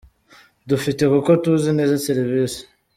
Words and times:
dufite 0.69 1.01
kuko 1.11 1.31
tuzi 1.43 1.69
neza 1.77 1.95
serivisi. 2.05 2.61